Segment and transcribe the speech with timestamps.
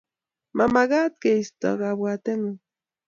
[0.55, 2.59] Ma magaat keisto kabwatengung